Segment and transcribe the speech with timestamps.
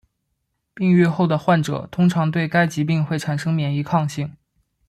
[0.73, 4.35] 病愈后的患者通常对该疾病会产生免疫抗性。